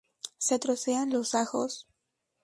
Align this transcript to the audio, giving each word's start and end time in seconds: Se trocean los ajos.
Se 0.39 0.57
trocean 0.57 1.11
los 1.11 1.35
ajos. 1.35 1.87